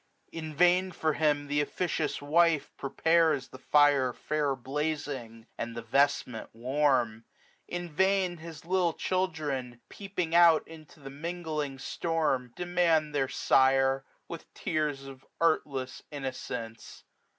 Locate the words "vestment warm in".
5.83-7.87